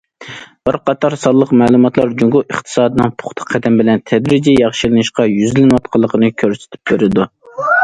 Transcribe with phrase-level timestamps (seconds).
[0.67, 7.31] بىر قاتار سانلىق مەلۇماتلار جۇڭگو ئىقتىسادىنىڭ پۇختا قەدەم بىلەن تەدرىجىي ياخشىلىنىشقا يۈزلىنىۋاتقانلىقىنى كۆرسىتىپ بېرىدۇ.